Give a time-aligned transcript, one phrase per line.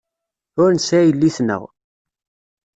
[0.61, 1.63] Ur nesεi yelli-tneɣ.